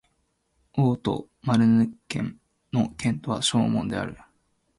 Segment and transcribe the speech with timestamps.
[0.77, 2.39] オート＝マルヌ県
[2.73, 4.17] の県都はショーモンである